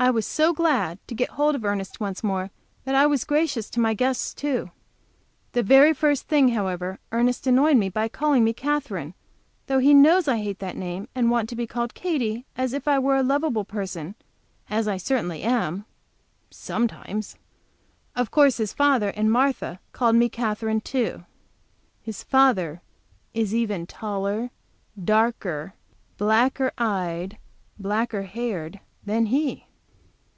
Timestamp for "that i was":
2.84-3.24